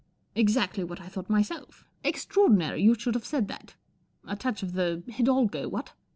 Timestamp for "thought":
1.09-1.29